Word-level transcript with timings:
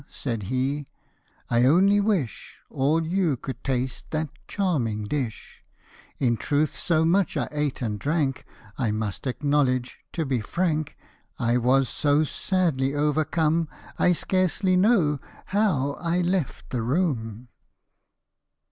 "said 0.23 0.41
he," 0.49 0.83
I 1.51 1.63
only 1.63 1.99
wish 2.01 2.59
All 2.71 3.05
you 3.05 3.37
could 3.37 3.63
taste 3.63 4.05
that 4.09 4.29
charming 4.47 5.03
dish; 5.03 5.61
In 6.17 6.37
truth 6.37 6.75
so 6.75 7.05
much 7.05 7.37
I 7.37 7.47
ate 7.51 7.83
and 7.83 7.99
drank, 7.99 8.43
I 8.79 8.89
must 8.89 9.27
acknowledge, 9.27 9.99
to 10.13 10.25
be 10.25 10.41
frank, 10.41 10.97
18 11.39 11.49
I 11.53 11.57
was 11.57 11.87
so 11.87 12.23
sadly 12.23 12.95
overcome, 12.95 13.69
I 13.99 14.11
scarce 14.13 14.63
know 14.63 15.19
how 15.45 15.93
I 16.01 16.21
left 16.21 16.71
the 16.71 16.81
room." 16.81 17.49